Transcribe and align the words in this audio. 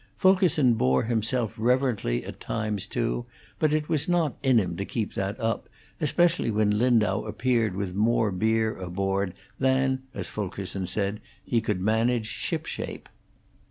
Fulkerson 0.17 0.73
bore 0.73 1.03
himself 1.03 1.53
reverently 1.59 2.25
at 2.25 2.39
times, 2.39 2.87
too, 2.87 3.27
but 3.59 3.71
it 3.71 3.87
was 3.87 4.09
not 4.09 4.35
in 4.41 4.57
him 4.59 4.75
to 4.77 4.83
keep 4.83 5.13
that 5.13 5.39
up, 5.39 5.69
especially 5.99 6.49
when 6.49 6.75
Lindau 6.79 7.21
appeared 7.25 7.75
with 7.75 7.93
more 7.93 8.31
beer 8.31 8.75
aboard 8.75 9.35
than, 9.59 10.01
as 10.15 10.27
Fulkerson 10.27 10.87
said, 10.87 11.21
he 11.45 11.61
could 11.61 11.79
manage 11.81 12.25
shipshape. 12.25 13.09